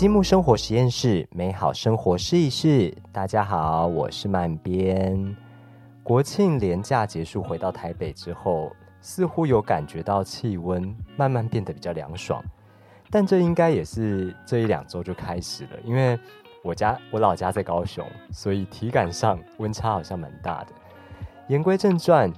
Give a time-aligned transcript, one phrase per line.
[0.00, 2.90] 积木生活实验室，美好生活试一试。
[3.12, 5.36] 大家好，我是曼边。
[6.02, 12.42] 国庆连假结束，回到台北之后，似乎有感觉到气温慢慢变得比较凉爽。
[13.10, 16.18] 但这应该也是这一两周就开始了，因为
[16.64, 20.72] 我家我老家在高雄，所以体感上温差好像蛮大的。
[21.48, 22.32] 言归正传，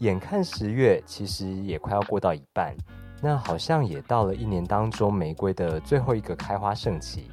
[0.00, 2.76] 眼看十月其实也快要过到一半。
[3.20, 7.30] 那好像也到了一年当中玫瑰的最后一个开花盛期。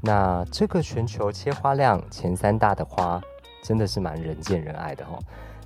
[0.00, 3.20] 那这个全球切花量前三大的花，
[3.62, 5.18] 真的是蛮人见人爱的哦。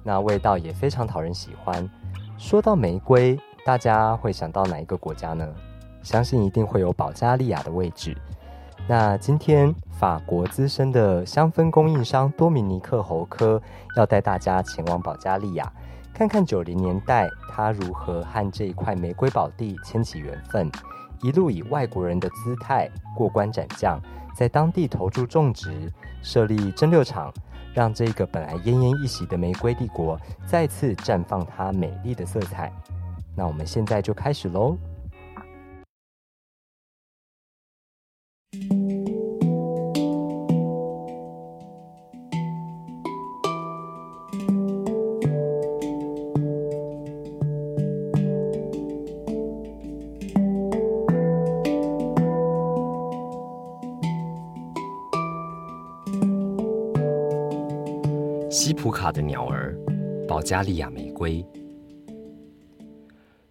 [0.03, 1.89] 那味道也非常讨人喜欢。
[2.39, 5.47] 说到玫瑰，大家会想到哪一个国家呢？
[6.03, 8.17] 相信一定会有保加利亚的位置。
[8.87, 13.61] 那今天法国资深的香氛供应商多米尼克侯科
[13.97, 15.71] 要带大家前往保加利亚。
[16.19, 20.69] 看看九零年代他如何和这一块玫瑰宝地牵起缘分，
[21.23, 24.01] 一路以外国人的姿态过关斩将，
[24.35, 25.89] 在当地投注种植、
[26.21, 27.33] 设立蒸馏厂，
[27.73, 32.73] 让这个本来奄奄一息的玫瑰帝国再次绽放它美丽的色彩。
[33.37, 34.77] 那我们现在就开始喽。
[58.61, 59.79] 西普卡的鸟儿，
[60.27, 61.47] 保加利亚玫瑰。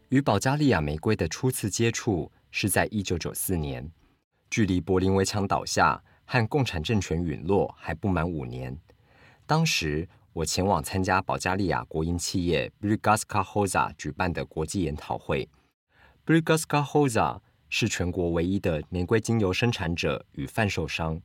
[0.09, 3.89] 与保加利亚玫瑰的初次接触是在一九九四年，
[4.50, 8.78] 距离柏林围墙倒下和共产政权陨落还不满五年。
[9.45, 15.47] 当时我前往参加保加利亚国营企业 Brigaska Hoza 举办的国际研讨会。
[16.25, 21.22] Brigaska Hoza 是全国唯一的玫瑰精油生产者与贩售商。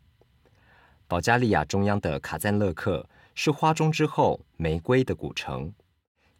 [1.08, 3.04] 保加利亚中央的卡赞勒克。
[3.34, 5.72] 是花中之后玫瑰的古城。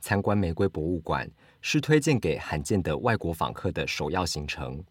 [0.01, 1.31] 参观玫瑰博物馆
[1.61, 4.83] 是推荐给罕见的外国访客的首要行程。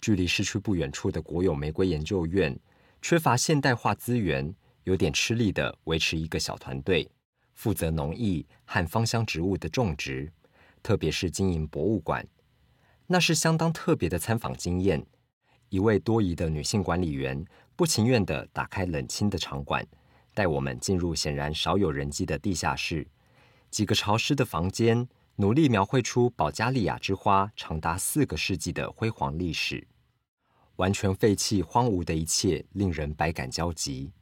[0.00, 2.58] 距离市区不远处的国有玫瑰研究院，
[3.02, 4.54] 缺乏现代化资源，
[4.84, 7.10] 有点吃力的维持一个小团队，
[7.54, 10.32] 负责农艺和芳香植物的种植，
[10.82, 12.26] 特别是经营博物馆，
[13.06, 15.04] 那是相当特别的参访经验。
[15.68, 17.44] 一位多疑的女性管理员
[17.76, 19.86] 不情愿的打开冷清的场馆。
[20.38, 23.04] 带我们进入显然少有人迹的地下室，
[23.72, 29.84] 几个潮湿的房间，努力描绘出保加利亚之花长达四个世纪的辉煌历史。
[30.76, 34.12] 完全废弃荒芜的一切，令人百感交集。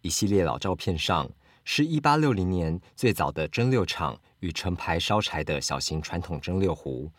[0.00, 1.28] 一系列老照片上，
[1.64, 7.10] 是一八六零年最早的蒸馏厂与成排烧柴的小型传统蒸馏壶，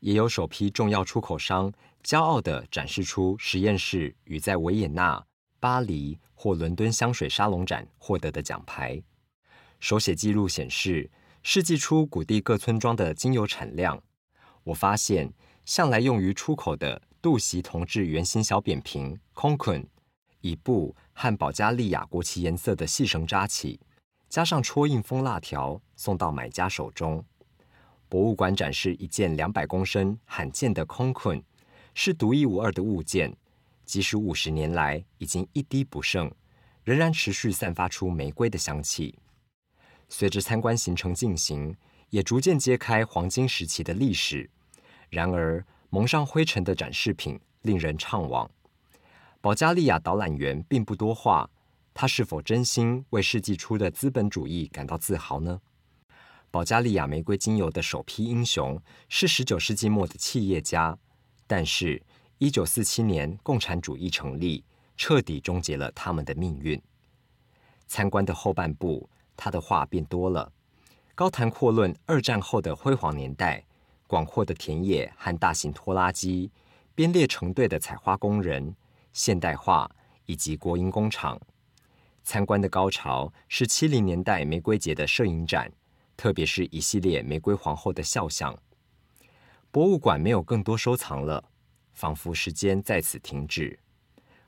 [0.00, 1.70] 也有首批重要出口商
[2.02, 5.22] 骄傲地展示出实验室与在维也纳。
[5.60, 9.02] 巴黎或伦敦香水沙龙展获得的奖牌，
[9.80, 11.10] 手写记录显示，
[11.42, 14.00] 世纪初谷地各村庄的精油产量。
[14.62, 15.32] 我发现，
[15.64, 19.86] 向来用于出口的杜席铜制圆形小扁瓶 （Concon）
[20.42, 23.80] 以布和保加利亚国旗颜色的细绳扎起，
[24.28, 27.24] 加上戳印封蜡条，送到买家手中。
[28.08, 31.42] 博物馆展示一件两百公升罕见的 Concon，
[31.94, 33.34] 是独一无二的物件。
[33.86, 36.30] 即使五十年来已经一滴不剩，
[36.82, 39.16] 仍然持续散发出玫瑰的香气。
[40.08, 41.74] 随着参观行程进行，
[42.10, 44.50] 也逐渐揭开黄金时期的历史。
[45.08, 48.48] 然而，蒙上灰尘的展示品令人怅惘。
[49.40, 51.48] 保加利亚导览员并不多话，
[51.94, 55.60] 他是否真心为世纪初的资本主义感到自豪呢？
[56.50, 60.98] 保加利亚玫瑰精油的首批英雄是十九世纪末的企业家，
[61.46, 62.02] 但是。
[62.38, 64.62] 一九四七年，共产主义成立，
[64.94, 66.78] 彻底终结了他们的命运。
[67.86, 70.52] 参观的后半部，他的话变多了，
[71.14, 73.64] 高谈阔论二战后的辉煌年代、
[74.06, 76.50] 广阔的田野和大型拖拉机、
[76.94, 78.76] 编列成队的采花工人、
[79.14, 79.90] 现代化
[80.26, 81.40] 以及国营工厂。
[82.22, 85.72] 参观的高潮是七零年代玫瑰节的摄影展，
[86.18, 88.54] 特别是一系列玫瑰皇后的肖像。
[89.70, 91.42] 博物馆没有更多收藏了。
[91.96, 93.76] 仿佛时间在此停止。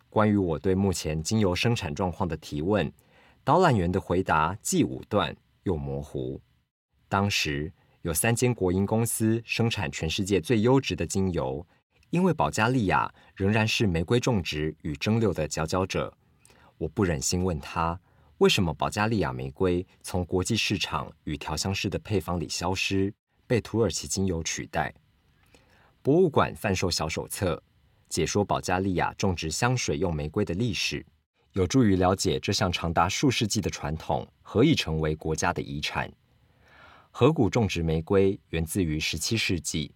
[0.09, 2.91] 关于我对目前精油生产状况的提问，
[3.43, 6.41] 导览员的回答既武断又模糊。
[7.09, 7.73] 当时
[8.03, 11.67] 有三间国营公司生产全世界最优质的精油，
[12.11, 16.17] 因为保加利亚仍然是玫瑰种植与蒸馏的佼佼者。
[16.77, 17.99] 我不忍心问他，
[18.39, 23.12] 为什么保加利亚玫瑰从国际市场与调香师的配方里消失，
[23.47, 24.94] 被土耳其精油取代。
[26.08, 27.62] 博物馆贩售小手册，
[28.08, 31.05] 解说保加利亚种植香水用玫瑰的历史，
[31.52, 36.10] 有助于了解这项长达数世纪的传统何以成为国家的遗产。
[37.10, 39.93] 河谷种植玫瑰源自于十七世纪，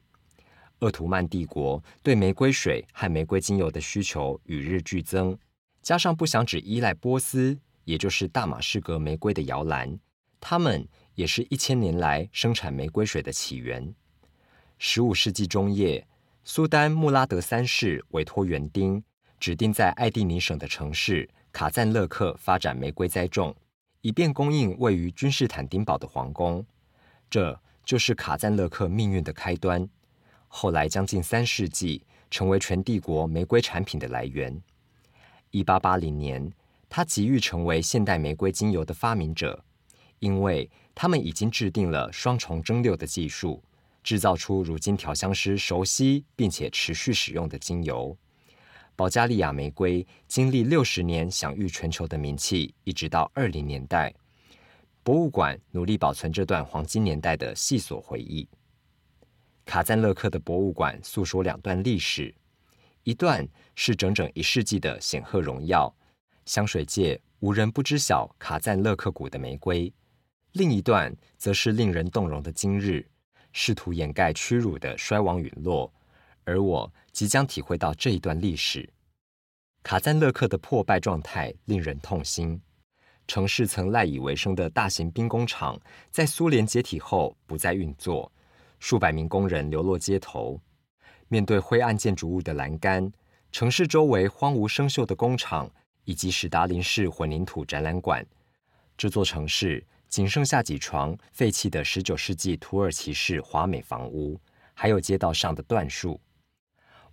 [0.81, 5.35] 鄂图曼帝国对玫瑰水和玫瑰精油的需求与日俱增，
[5.81, 9.99] 加上不想只依赖波斯，也就是大马士革玫瑰的摇篮，
[10.39, 13.95] 他们也是一千年来生产玫瑰水的起源。
[14.85, 16.05] 十五世纪中叶，
[16.43, 19.01] 苏丹穆拉德三世委托园丁，
[19.39, 23.55] 指定在艾地尼省的城市卡赞勒克发展玫瑰栽种，
[24.01, 26.67] 以便供应位于君士坦丁堡的皇宫。
[27.31, 29.89] 这就是卡赞勒克命运的开端。
[30.49, 34.61] 后来将近三世纪，成为全帝国玫瑰产品的来源。
[35.53, 36.53] 一八八零年，
[36.89, 39.65] 他急于成为现代玫瑰精油的发明者，
[40.19, 43.63] 因为他们已经制定了双重蒸馏的技术。
[44.03, 48.17] 制造出如今调香师熟悉并且持续使用的精油。
[48.95, 54.15] 保加利亚玫瑰经历六十年享誉全球的名气，一直到二零年代，
[55.03, 58.47] 博物馆努力保存这段黄金年代的细琐回忆。
[59.65, 62.35] 卡赞勒克的博物馆诉说两段历史：
[63.05, 65.93] 一段是整整一世纪的显赫荣耀，
[66.45, 69.91] 香水界无人不知晓卡赞勒克谷的玫瑰；
[70.53, 73.09] 另一段则是令人动容的今日。
[73.53, 75.93] 试图掩盖屈辱的衰亡陨落，
[76.45, 78.89] 而我即将体会到这一段历史。
[79.83, 82.61] 卡赞勒克的破败状态令人痛心。
[83.29, 88.31] 城市曾赖以为生的大型兵工厂，在苏联解体后不再运作，
[88.81, 90.61] 数百名工人流落街头。
[91.29, 93.11] 面对灰暗建筑物的栏杆，
[93.53, 95.71] 城市周围荒芜生锈的工厂，
[96.05, 98.27] 以及史达林式混凝土展览馆，
[98.97, 99.85] 这座城市。
[100.13, 104.39] 仅剩下几床废弃的十九世纪土耳其式华美房屋，
[104.75, 106.21] 还有街道上的椴树。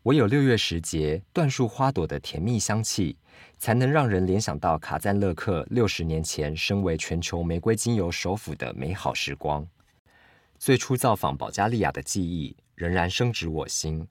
[0.04, 3.18] 唯有六月时节，椴树花朵的甜蜜香气，
[3.58, 9.66] 才能让人联想到卡赞勒克六十年前身为全球玫瑰精油首府的美好时光。
[10.58, 14.06] 最初造访保加利亚的记忆仍然深植我心。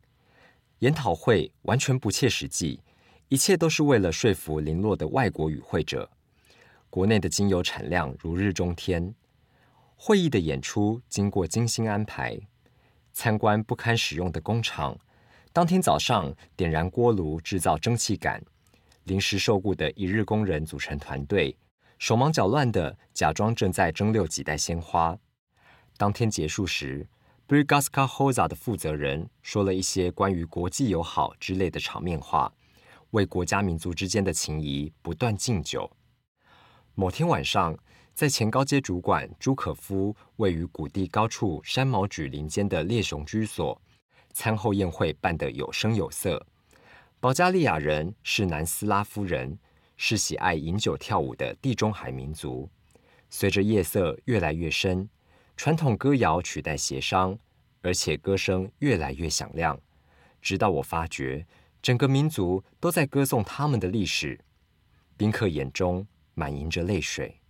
[0.79, 2.81] 研讨会完全不切实际，
[3.29, 6.09] 一切都是为了说服零落的外国与会者。
[6.91, 9.15] 国内的精油产量如日中天，
[9.95, 12.39] 会议的演出经过精心安排，
[13.13, 14.99] 参观不堪使用的工厂，
[15.53, 18.43] 当天早上点燃锅炉制造蒸汽感，
[19.05, 21.57] 临时受雇的一日工人组成团队，
[21.99, 25.19] 手忙脚乱的假装正在蒸馏几袋鲜花。
[25.99, 27.07] 当天结束时
[27.47, 32.53] b r i g a s k a Hoza 的负责人说了一些关于国际友好之类的场面话，
[33.11, 35.91] 为国家民族之间的情谊不断敬酒。
[37.01, 37.79] 某天晚上，
[38.13, 43.81] 在前高阶主管朱可夫位于谷地高处山毛榉林间的猎熊居所，
[44.33, 46.45] 餐后宴会办得有声有色。
[47.21, 49.57] 保加利亚人是南斯拉夫人，
[49.97, 52.69] 是喜爱饮酒跳舞的地中海民族。
[53.31, 55.09] 随着夜色越来越深，
[55.57, 57.39] 传统歌谣取代协商，
[57.81, 59.81] 而且歌声越来越响亮，
[60.43, 61.47] 直到我发觉
[61.81, 64.41] 整个民族都在歌颂他们的历史。
[65.17, 66.05] 宾客眼中。
[66.39, 67.41] 满盈着泪水，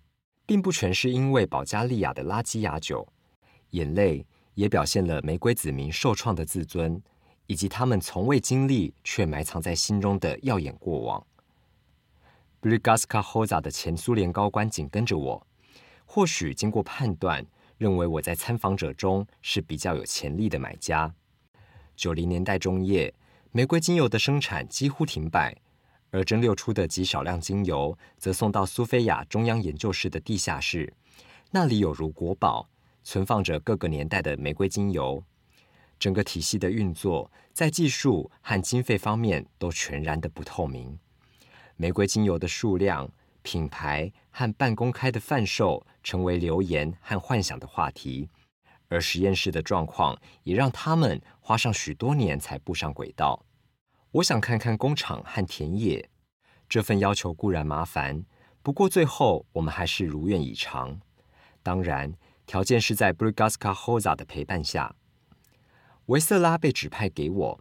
[0.47, 3.07] 并不全是因为保加利亚的垃圾雅酒，
[3.73, 7.01] 眼泪也表现了玫瑰子民受创的自尊，
[7.47, 11.25] 以及他们从未经历却埋藏在心中的耀眼过往。
[12.61, 15.47] b r i g a s k a Hoza 的前苏联高官紧跟着我，
[16.07, 17.45] 或许经过判断，
[17.77, 21.15] 认为我在参访者中是比较有潜力的买家。
[21.95, 23.13] 九零年代中叶，
[23.53, 25.55] 玫瑰精油的生产几乎停摆。
[26.11, 30.93] 而蒸馏出的极少量精油，则送到苏菲亚中央研究室的地下室，
[31.51, 32.69] 那里有如国宝，
[33.05, 35.23] 存放着各个年代的玫瑰精油。
[35.99, 40.99] 整个体系的运作，在技术和经费方面都全然的不透明。
[41.77, 43.11] 玫瑰精油的数量、
[43.43, 48.29] 品牌和半公开的贩售，成为流言和幻想的话题。
[48.89, 53.45] 而实验室的状况，也让他们花上许多年才步上轨道。
[54.13, 56.09] 我想看看工厂和田野，
[56.67, 58.25] 这份要求固然麻烦，
[58.63, 60.99] 不过最后我们还是如愿以偿。
[61.63, 62.11] 当然，
[62.47, 64.95] 条件是在 Brigaska Hoza 的陪伴下。
[66.07, 67.61] 维瑟拉被指派给我，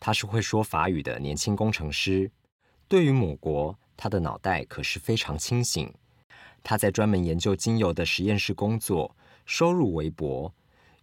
[0.00, 2.30] 他是会说法语的年轻工程师。
[2.88, 5.92] 对于母国，他的脑袋可是非常清醒。
[6.62, 10.54] 他在专门研究精油的实验室工作，收入微薄。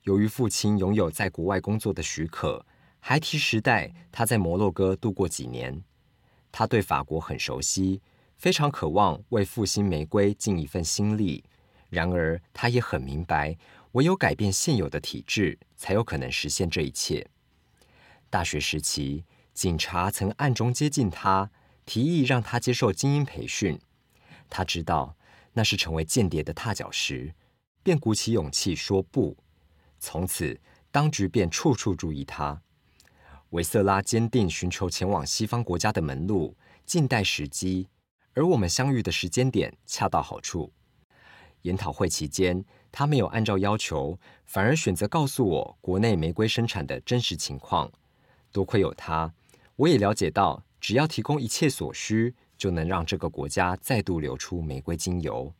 [0.02, 2.66] 由于父亲拥有在国外工作的许可。
[3.00, 5.84] 孩提时代，他在摩洛哥度过几年。
[6.52, 8.02] 他对法国很熟悉，
[8.38, 11.44] 非常渴望为复兴玫瑰尽一份心力。
[11.90, 13.58] 然而，他也很明白，
[13.94, 17.28] 唯有改变现有的体制，才有可能实现这一切。
[18.30, 21.50] 大学时期，警察曾暗中接近他，
[21.86, 23.80] 提议让他接受精英培训。
[24.50, 25.16] 他知道
[25.54, 27.34] 那是成为间谍的踏脚石，
[27.82, 29.36] 便鼓起勇气说不。
[30.00, 30.60] 从此，
[30.92, 32.62] 当局便处处注意他。
[33.52, 37.88] 维瑟拉坚定寻求前往西方国家的门路，静待时机。
[38.36, 40.72] 而我们相遇的时间点恰到好处。
[41.64, 47.92] 研讨会期间，他没有按照要求，反而选择告诉我国内玫瑰生产的真实情况。
[48.52, 49.34] 多亏有他，
[49.76, 55.52] 我也了解到，只要提供一切所需，就能让这个国家再度流出玫瑰精油。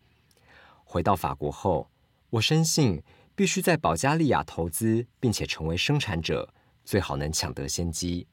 [0.84, 1.90] 回到法国后，
[2.30, 3.04] 我深信
[3.36, 6.54] 必须在保加利亚投资，并且成为生产者，
[6.90, 8.26] 最好能抢得先机。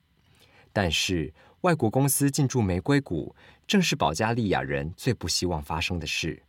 [0.72, 3.36] 但是，外国公司进驻玫瑰谷，
[3.66, 6.42] 正是保加利亚人最不希望发生的事。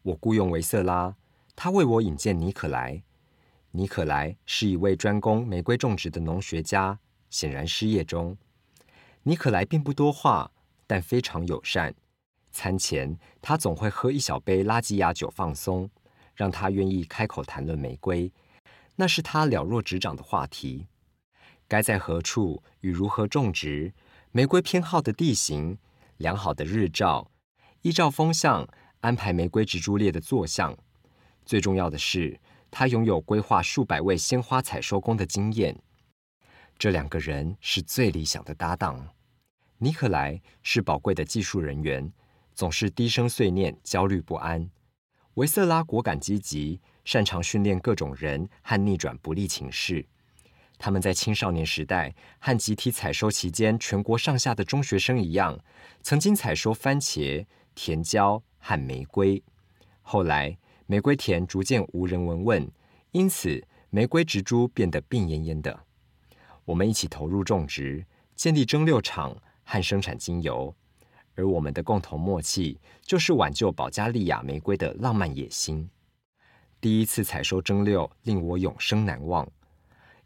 [0.00, 1.14] 我雇佣维瑟拉，
[1.54, 3.02] 他为我引荐尼可莱。
[3.72, 6.98] 尼可莱是一位专攻玫瑰种植的农学家，
[7.28, 8.34] 显然失业中。
[9.24, 10.50] 尼可莱并不多话，
[10.86, 11.94] 但非常友善。
[12.50, 15.90] 餐前，他总会喝一小杯拉吉亚酒放松，
[16.34, 18.32] 让他愿意开口谈论玫瑰，
[18.96, 20.86] 那是他了若指掌的话题。
[21.70, 23.94] 该在何处与如何种植？
[24.32, 25.78] 玫瑰偏好的地形、
[26.16, 27.30] 良好的日照、
[27.82, 28.68] 依照风向
[29.02, 30.76] 安排玫瑰植株列的坐向。
[31.46, 32.40] 最重要的是，
[32.72, 35.80] 他拥有规划数百位鲜花采收工的经验。
[36.76, 39.06] 这两个人是最理想的搭档。
[39.78, 42.12] 尼克莱是宝贵的技术人员，
[42.52, 44.68] 总是低声碎念、焦虑不安；
[45.34, 50.04] 维瑟拉果敢积极，擅长训练各种人和逆转不利情势。
[50.82, 55.60] 他们在青少年时代和集体采收期间，全国上下的中学生一样，
[56.00, 57.44] 曾经采收番茄、
[57.74, 59.42] 甜椒和玫瑰。
[60.00, 60.56] 后来，
[60.86, 62.70] 玫瑰田逐渐无人闻问，
[63.10, 65.78] 因此玫瑰植株变得病恹恹的。
[66.64, 68.02] 我们一起投入种植，
[68.34, 70.74] 建立蒸馏厂和生产精油，
[71.34, 75.90] 而我们的共同默契就是挽救保加利亚玫瑰的浪漫野心。
[76.80, 79.46] 第一次采收蒸馏令我永生难忘。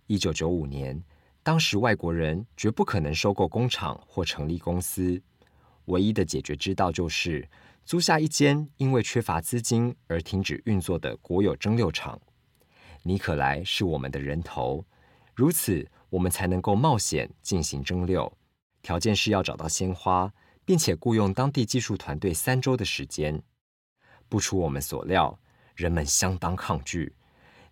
[0.07, 1.03] 一九九五年，
[1.43, 5.23] 当时外国人绝不可能收购工厂或成立公司，
[5.87, 7.49] 唯一的解决之道就是
[7.87, 12.21] 租下一间因为缺乏资金而停止运作的国有蒸馏厂。
[13.03, 14.85] 尼可莱是我们的人头，
[15.35, 18.31] 如此我们才能够冒险进行蒸馏。
[18.83, 20.31] 条件是要找到鲜花，
[20.67, 23.43] 并且雇佣当地技术团队三周的时间。
[24.29, 25.39] 不出我们所料，
[25.75, 27.15] 人们相当抗拒。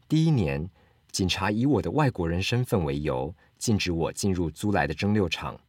[0.09, 0.71] 第一年。
[1.13, 5.61] 警察以我的外国人身份为由，禁止我进入租来的蒸馏厂，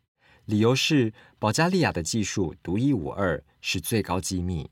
[0.45, 4.71] 理由是保加利亚的技术独一无二，是最高机密。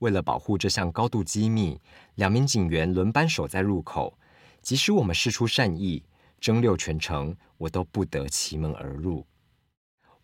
[0.00, 1.80] 为了保护这项高度机密，
[2.16, 4.18] 两名警员轮班守在入口，
[4.60, 6.02] 即使我们施出善意，
[6.40, 9.24] 蒸馏全程我都不得其门而入。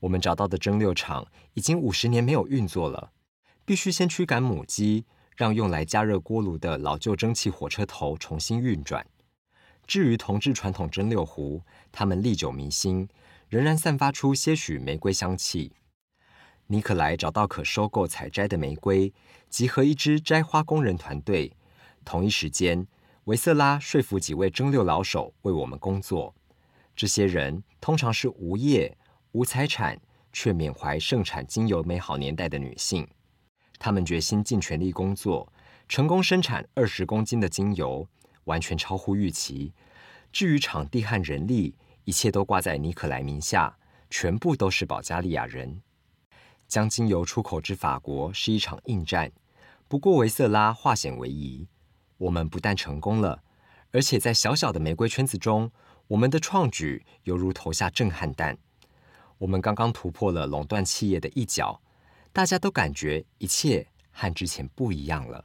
[0.00, 1.24] 我们找到的蒸馏厂
[1.54, 3.12] 已经五十年没有运作了，
[3.64, 5.04] 必须先驱赶母鸡，
[5.36, 9.06] 让用来加热锅炉的老旧蒸汽火车头重新运转。
[9.86, 11.62] 至于同治传统蒸馏壶，
[11.92, 13.08] 他们历久弥新，
[13.48, 15.72] 仍然散发出些许玫瑰香气。
[16.66, 19.12] 尼克莱找到可收购采摘的玫瑰，
[19.48, 21.52] 集合一支摘花工人团队。
[22.04, 22.86] 同一时间，
[23.24, 26.34] 维瑟拉说服几位蒸馏老手为我们工作。
[26.96, 28.96] 这些人通常是无业、
[29.32, 30.00] 无财产，
[30.32, 33.06] 却缅怀盛产精油美好年代的女性。
[33.78, 35.52] 他们决心尽全力工作，
[35.88, 38.08] 成功生产二十公斤的精油。
[38.46, 39.72] 完全超乎预期。
[40.32, 43.78] 至于场地和人力，一切都挂在尼可莱名下，
[44.10, 45.80] 全部都是保加利亚人。
[46.66, 49.30] 将精油出口至法国是一场硬战，
[49.86, 51.68] 不过维瑟拉化险为夷。
[52.18, 53.42] 我们不但成功了，
[53.92, 55.70] 而且在小小的玫瑰圈子中，
[56.08, 58.58] 我们的创举犹如投下震撼弹。
[59.38, 61.80] 我们刚刚突破了垄断企业的一角，
[62.32, 65.44] 大家都感觉一切和之前不一样了。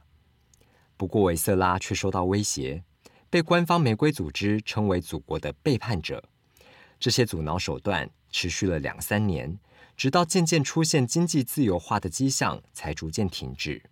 [0.96, 2.82] 不过维瑟拉却受到威胁。
[3.32, 6.22] 被官方玫瑰组织称为祖国的背叛者，
[7.00, 9.58] 这些阻挠手段持续了两三年，
[9.96, 13.82] 直到渐渐出现经济自由化的迹象，才逐渐停止。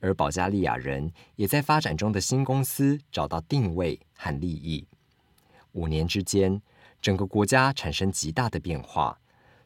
[0.00, 4.86] 而保加利亚人也在发展中的新公司找到定位和利益。
[5.72, 6.60] 五年之间，
[7.00, 9.18] 整个国家产生极大的变化，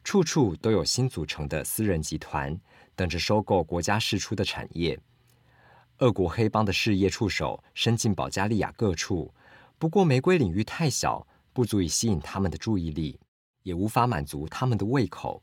[0.04, 2.56] 处处都有新组成的私人集团
[2.94, 4.96] 等着收购国家释出的产业。
[5.98, 9.34] 俄国黑帮的事业触手伸进保加利亚各处，
[9.78, 13.18] 不过玫瑰领域太小，不足以吸引他们的注意力，
[13.64, 15.42] 也无法满足他们的胃口。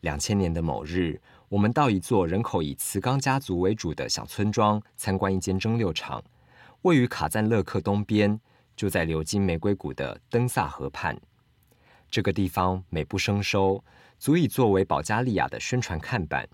[0.00, 1.18] 两千年的某日，
[1.48, 6.22] 我们到一座人口以茨冈家族为主的小村庄参观一间蒸馏厂，
[6.82, 8.38] 位于卡赞勒克东边，
[8.76, 11.18] 就在流经玫瑰谷的登萨河畔。
[12.10, 13.82] 这个地方美不胜收，
[14.18, 16.46] 足以作为保加利亚的宣传看板。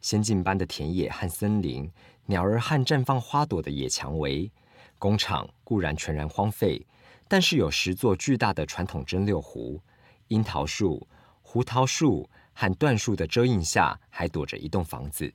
[0.00, 1.90] 仙境般的田野和森林，
[2.26, 4.50] 鸟儿和绽放花朵的野蔷薇，
[4.98, 6.86] 工厂固然全然荒废，
[7.26, 9.80] 但是有十座巨大的传统蒸馏壶，
[10.28, 11.06] 樱桃树、
[11.42, 15.32] 胡桃树和椴树的遮荫下，还躲着一栋房子。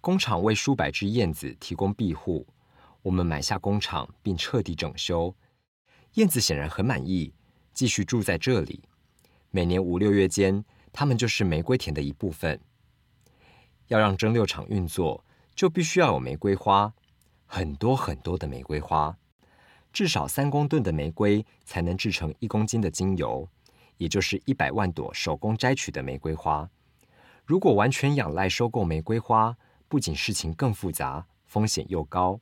[0.00, 2.46] 工厂为数百只燕子提供庇护。
[3.02, 5.34] 我们买下工厂并彻底整修，
[6.14, 7.32] 燕子显然很满意，
[7.72, 8.82] 继续住在这里。
[9.50, 12.60] 每年五六月间，它们就是玫瑰田的一部分。
[13.90, 16.92] 要让蒸馏厂运作，就必须要有玫瑰花，
[17.44, 19.16] 很多很多的玫瑰花，
[19.92, 23.48] 至少三公吨的玫瑰才能制成一公斤的精油，
[23.96, 26.70] 也就是一百万朵手工摘取的玫瑰花。
[27.44, 29.56] 如果完全仰赖收购玫瑰花，
[29.88, 32.38] 不仅事情更复杂，风险又高。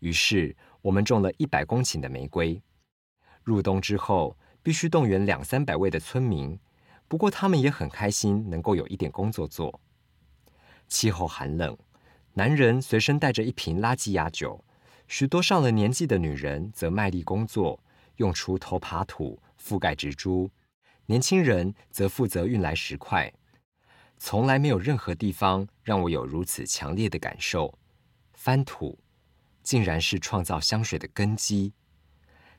[0.00, 2.60] 于是我们种了一百公顷的玫瑰。
[3.44, 6.58] 入冬之后，必须动员两三百位的村民，
[7.06, 9.80] 不过他们也很开心，能够有一点工作做。
[10.88, 11.76] 气候寒冷，
[12.34, 14.64] 男人随身带着一瓶拉吉雅酒，
[15.06, 17.78] 许多上了年纪的女人则卖力工作，
[18.16, 20.50] 用锄头耙土覆盖植株，
[21.06, 23.32] 年轻人则负责运来石块。
[24.16, 27.78] 从来没有任何地方让我有如此强烈的感受：
[28.32, 28.98] 翻土
[29.62, 31.72] 竟然是创造香水的根基。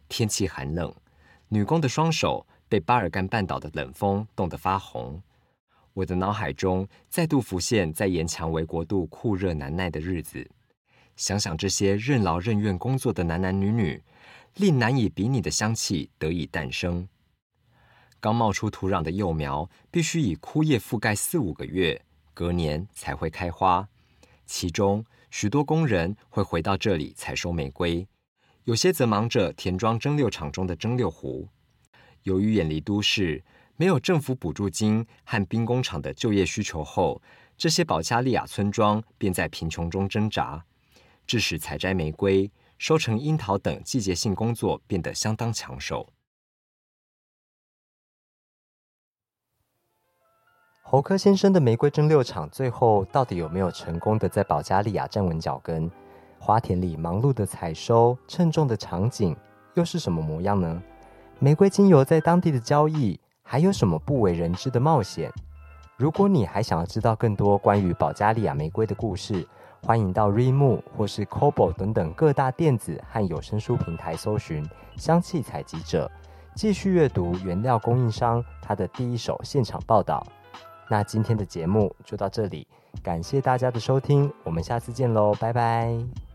[0.07, 0.93] 天气寒冷，
[1.49, 5.21] 女工的双手被巴尔干半岛的冷风冻得发红。
[5.93, 10.49] 我的脑海中再度浮现在沿蔷薇国度酷热难耐的日子，
[11.15, 14.01] 想想这些任劳任怨工作的男男女女，
[14.55, 17.07] 令难以比拟的香气得以诞生。
[18.19, 22.01] 刚冒出土壤的幼苗必须以枯叶覆盖四五个月，
[22.33, 23.87] 隔年才会开花。
[24.45, 28.07] 其中许多工人会回到这里采收玫瑰，
[28.63, 31.47] 有些则忙着填装蒸馏厂中的蒸馏壶。
[32.23, 33.43] 由于远离都市。
[33.79, 37.21] 没有政府补助金和兵工厂的就业需求后，
[37.57, 40.61] 这些保加利亚村庄便在贫穷中挣扎，
[41.25, 46.09] 致使采摘玫瑰、收成樱桃等季节性工作变得相当抢手。
[50.83, 55.89] 侯科先生的玫瑰蒸馏厂最后到底有没有成功的在保加利亚站稳脚跟？
[56.37, 59.33] 花田里忙碌的采收、称重的场景
[59.75, 60.83] 又是什么模样呢？
[61.39, 63.17] 玫瑰精油在当地的交易。
[63.51, 65.33] 还有什么不为人知的冒险？
[65.97, 69.43] 如果你还想要知道更多关于保加利亚玫瑰的故事，
[69.81, 74.63] 欢迎到 Reimu 或是 Kobo 等等各大电子和有声书平台搜寻
[74.97, 76.09] 香气采集者，
[76.53, 80.23] 继续阅读原料供应商他的第一手现场报道。
[80.87, 82.67] 那今天的节目就到这里，
[83.01, 86.28] 感谢大家的收听，我们下次见喽，拜拜。